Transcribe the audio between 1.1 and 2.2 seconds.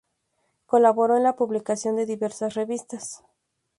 en la publicación de